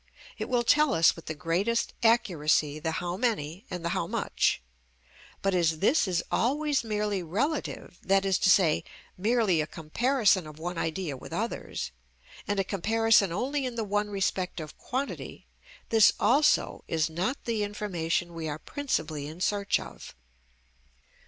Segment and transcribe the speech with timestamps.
[0.39, 4.59] It will tell us with the greatest accuracy the how many and the how much;
[5.43, 8.83] but as this is always merely relative, that is to say,
[9.15, 11.91] merely a comparison of one idea with others,
[12.47, 15.45] and a comparison only in the one respect of quantity,
[15.89, 20.15] this also is not the information we are principally in search of.